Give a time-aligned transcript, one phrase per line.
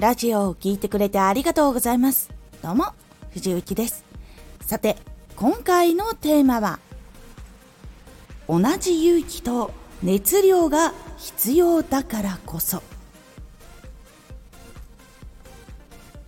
[0.00, 2.30] ラジオを聴いてくれてありがとうございます。
[2.62, 2.86] どうも、
[3.34, 4.02] 藤幸です。
[4.62, 4.96] さて、
[5.36, 6.78] 今回のテーマは、
[8.48, 9.72] 同じ勇気と
[10.02, 12.82] 熱量が必要だからこそ。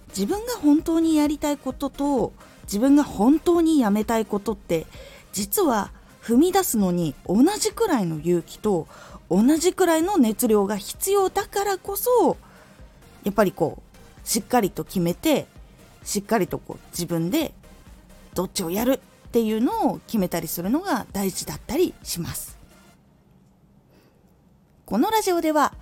[0.08, 2.34] 自分が本当にやりたいことと
[2.64, 4.84] 自分が本当にやめたいことって
[5.32, 8.86] 実は踏み出すのに同じくらいの勇気と
[9.30, 12.36] 同じくらいの熱量が必要だからこそ
[13.24, 13.82] やっぱりこ
[14.24, 15.46] うしっかりと決めて
[16.04, 17.52] しっかりとこう自分で
[18.34, 22.58] どっちをやるっていうのを決めたりするのが大事だったりします。
[24.84, 25.72] このラジオでは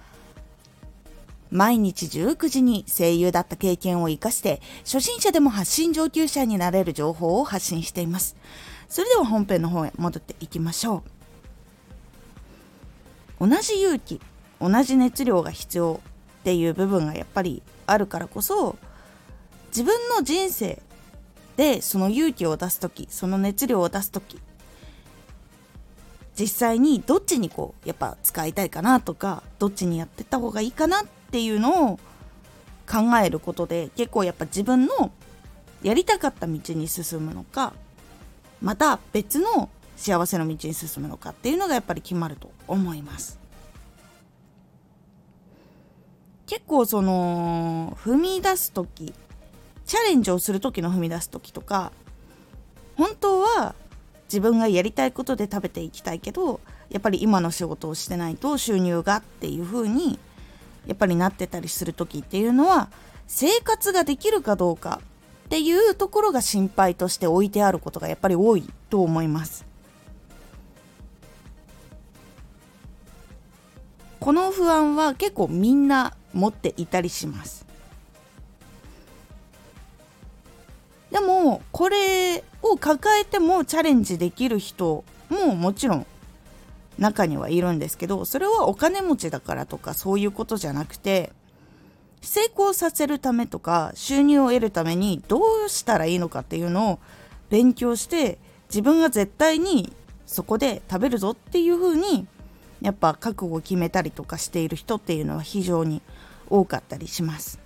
[1.50, 8.36] 毎日19時に声優だった経験を活かして初心者でも発信上級者になれる情報を発信しています。
[8.88, 11.02] それでは本編の方へ戻っていきましょ
[13.40, 13.48] う。
[13.48, 14.20] 同じ勇気
[14.60, 16.00] 同じ熱量が必要。
[16.40, 18.76] っていう部分がやっぱりあるからこそ
[19.68, 20.80] 自分の人生
[21.56, 24.40] でその勇気を出す時その熱量を出す時
[26.38, 31.96] 実際にどっちにこうやっぱ使いたいかなとかどっちにやってった方がいいかなっていうのを
[32.88, 35.12] 考えることで結構やっぱ自分の
[35.82, 37.74] やりたかった道に進むのか
[38.62, 43.39] また別の幸せの道に進むのかっていうのがやっぱり決まると思います。
[46.50, 49.14] 結構その踏み出す時
[49.86, 51.92] チャレンジをする時の踏み出す時とか
[52.96, 53.76] 本当は
[54.24, 60.18] 自分がやりたいことで食べていきたいけどやっぱり今の仕事をしてないと収入がっていう風に
[60.88, 62.90] やっぱりなってたりする時っていうのは
[63.28, 65.00] 生活ができるかどうか
[65.46, 69.64] っていうところが心配として置いてあることがやっぱり多いと思います。
[74.18, 77.66] この不安は結構みんな持っていたりします。
[81.10, 86.06] でもこれを抱えてもチャレンジできる人ももちろん
[86.98, 91.32] 中にはいるんですけどそれはお金持ちだからとかそういうことじゃなくて
[92.20, 96.98] 成功させるためとか収入を得るためにどうしたらいいのかっていうのを
[97.48, 98.38] 勉強して
[98.68, 99.92] 自分が絶対に
[100.26, 102.26] そこで食べるぞっていう風に
[102.82, 106.02] やっぱ覚悟を決めたりとかしている人っていうのは非常に
[106.50, 107.58] 多かったりします。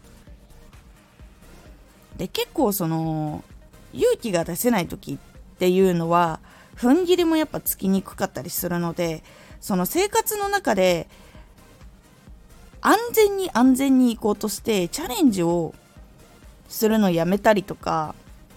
[2.16, 3.42] で結構その
[3.92, 6.40] 勇気が出せない時っていうのは
[6.76, 9.22] 踏ん切りもやっぱつきにくかったりするので
[9.60, 11.08] その生活の中で
[12.80, 15.74] 安全に安全に行こうとしてチャレンジを
[16.68, 18.14] するのやめたりとか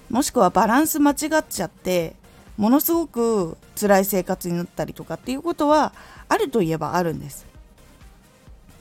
[0.09, 2.15] もしくはバランス間違っちゃって
[2.57, 5.93] ものすごく辛い生活になったりとかっていうことは
[6.27, 7.45] あるといえばあるんです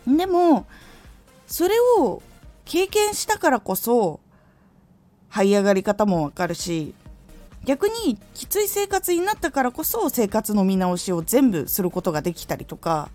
[0.07, 0.67] でも
[1.47, 2.23] それを
[2.65, 4.21] 経験したからこそ
[5.31, 6.95] 這い上がり方もわかるし
[7.65, 13.11] 逆にきつい生活になったからこそ生活の見直しを全部することができたりとか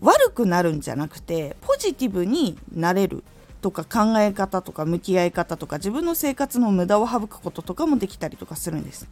[0.00, 3.24] 悪くなるんじゃなくてポジティブになれる
[3.60, 9.08] とか考え方とか向き合い方とか自分の生活の無駄を省くこととかもできたりとかするんです。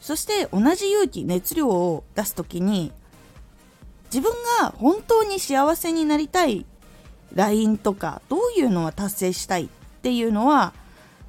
[0.00, 2.90] そして同じ勇気熱量を出す時に
[4.12, 6.66] 自分が本当に幸せになりたい
[7.34, 9.68] LINE とかどういうのは達成したいっ
[10.02, 10.72] ていうのは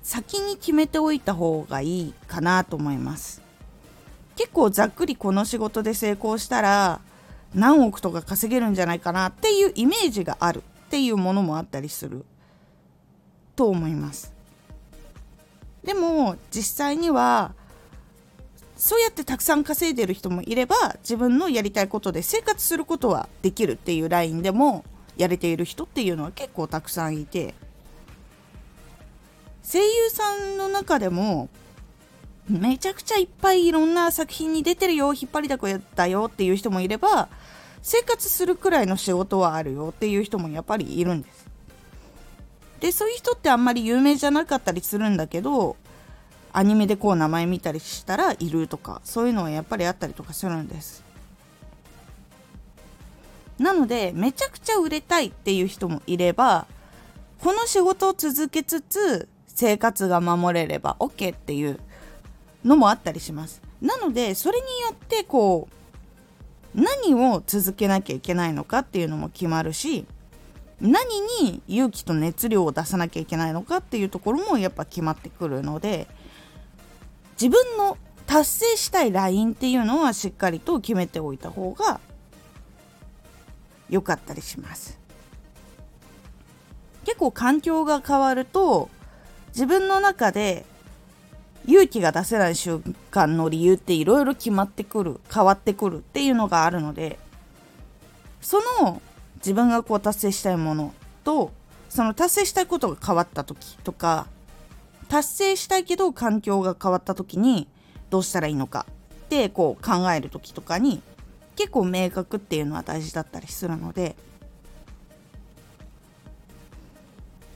[0.02, 3.41] 先に決めておいた方がいいかなと思います。
[4.36, 7.02] 結構ざっくりこの仕事で成功したら
[7.53, 12.25] 何億とか稼げるんじゃないかなっていうイメージがあるっていうものもあったりする
[13.56, 14.34] と思います
[15.84, 17.53] でも実際には
[18.81, 24.84] そうやってたくさん稼いでる人もいれば自分のやりたいことで生活することはできるっていうラインでも
[25.18, 27.53] やれている人っていうのは結構たくさんいて。
[29.64, 31.47] 声優さんの中でも
[32.50, 37.29] めちゃくちゃいっぱいいろんな作品に出てるよ引っ張りだこやったよっていう人もいれば
[37.84, 41.47] 生活するくらいの仕事はあるよっていう人もやっぱりいるんです。
[42.79, 45.78] でそういう人ってあんまり有名じゃなかったりするんだけど
[46.53, 51.03] アニメでこう名前見たりしたらいるとかそういうのはやっぱりあったりとかするんです
[53.59, 56.66] なのでめちゃくちゃ売れたいっていう人もいれば
[57.40, 61.80] この仕事を続けつつ生活が守れれば OK っていう
[62.64, 63.62] のもあったりします。
[63.82, 65.68] なのでそれによってこ
[66.76, 70.06] う何を続けなきゃいけないのかっていうのも決まるし
[70.80, 76.08] 何に勇気と熱量を出さなきゃいけないのかっていうところもやっぱ決まってくるので
[77.41, 77.97] 自分の
[78.28, 81.99] 達成したいラインっていうのはしっかりと決めておいた方が
[83.90, 84.99] 良かったりします。
[87.03, 88.90] 結構環境が変わると
[89.47, 90.66] 自分の中で
[91.66, 97.17] 勇気が出せない瞬間の理由っていろいろ決まってくる変わってくるっていうのがあるので
[98.40, 99.02] その
[99.38, 100.93] 自分がこう達成したいもの
[101.23, 101.52] と
[101.90, 104.28] その達成したいことが変わった時とか
[105.11, 107.67] 達成したいけど環境が変わった時に
[108.09, 108.85] どうしたらいいのか
[109.25, 111.02] ってこう考える時とかに
[111.58, 114.16] 結構明確っていうのは大事だったりするので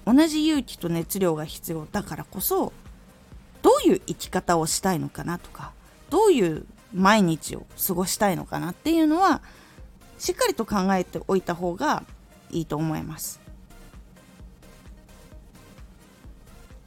[0.05, 2.73] 同じ勇気と熱量が必要だからこそ
[3.61, 5.71] どういう生き方をしたいのかなとか
[6.09, 9.41] どういう毎日を過ごしたいのかなっていうのは
[10.19, 12.03] しっかりと考えておいた方が
[12.51, 13.39] いいと思います。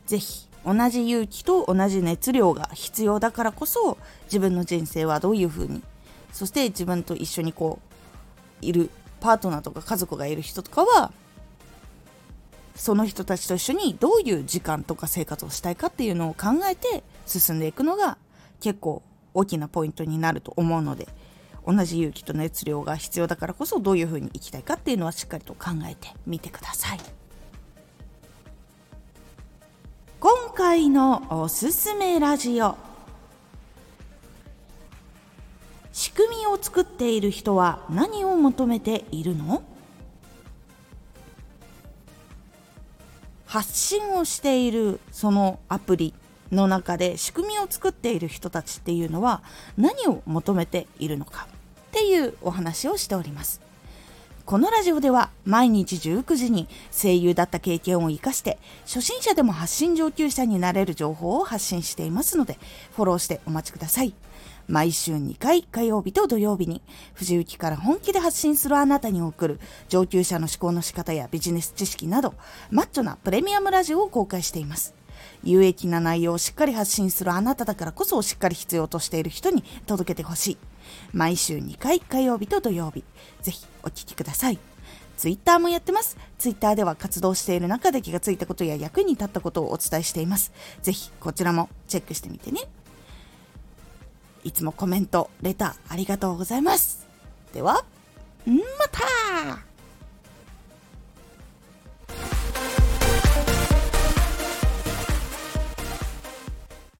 [0.06, 5.83] ぜひ同じ勇気と同じ熱量が必要だからこそ自分の人生はどういうふうに
[6.33, 7.79] そして自分と一緒にこ
[8.63, 8.91] ういる
[9.21, 11.13] パートナーとか家族がいる人とかは
[12.75, 18.19] その人たちと一緒にどういう時間とか生活をしたいかっていうのを考えて進んでいくのが
[18.61, 19.03] 結構
[19.35, 21.09] 大きなポイントになると思うので
[21.67, 26.99] 同じ勇気と熱量が必要だからこそどういうふうに生きたいかっていうのはしっかりと考えてみてください。
[30.59, 32.77] 今回のおすすめラジオ。
[35.93, 39.63] 仕組みを作っている人は何を求めているの？
[43.47, 46.13] 発信をしているそのアプリ
[46.51, 49.45] の中で仕組みを作っている人たちっていうのは
[49.77, 53.68] 何を求めているのかっていうお話をしております。
[54.49, 58.56] このラジオでは毎日19時に声優だった経験を生かして
[58.87, 62.59] 初心者でも発信上級者になれる情報を発信していますので
[62.97, 64.15] フォローしてお待ちください
[64.67, 66.81] 毎週2回火曜日と土曜日に
[67.12, 69.61] 藤雪から本気で発信するあなたに送る
[69.91, 72.33] 上級者の思考の仕方やビジネス知識など
[72.71, 74.98] マッチョなプレミアムラジオを公開しています。
[75.44, 80.58] 有益な内容をしっかり発信するあなただからこそしっかり必要としている人に届けてほしい。
[81.12, 83.05] 毎週2回火曜日と土曜日。
[83.43, 84.58] ぜひお聴きください。
[85.17, 86.17] ツイッターもやってます。
[86.38, 90.52] ツイッターでは活動している中で気がついたことや役に立ったことをお伝えしています。
[90.82, 92.61] ぜひこちらもチェックしてみてね。
[94.44, 97.06] いつもコメント、レターありがとうございます。
[97.52, 97.85] では、
[98.46, 98.55] ま
[98.93, 99.68] た